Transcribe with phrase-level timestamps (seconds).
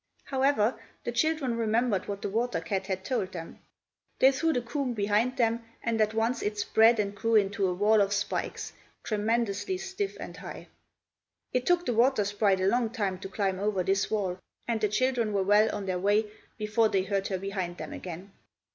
[0.23, 3.59] However, the children remembered what the water cat had told them.
[4.17, 7.73] They threw the comb behind them, and at once it spread and grew into a
[7.75, 10.69] wall of spikes, tremendously stiff and high.
[11.53, 14.89] It took the water sprite a long time to climb over this wall, and the
[14.89, 16.25] children were well on their way
[16.57, 18.31] before they heard her behind them again.